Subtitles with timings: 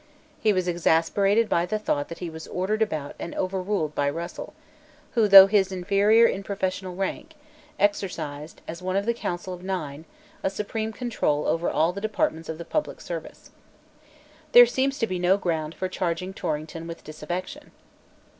[0.41, 4.55] He was exasperated by the thought that he was ordered about and overruled by Russell,
[5.11, 7.35] who, though his inferior in professional rank,
[7.79, 10.05] exercised, as one of the Council of Nine,
[10.41, 13.51] a supreme control over all the departments of the public service.
[14.53, 17.69] There seems to be no ground for charging Torrington with disaffection.